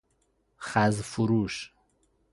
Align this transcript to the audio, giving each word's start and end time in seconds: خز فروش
خز 0.57 1.01
فروش 1.01 1.73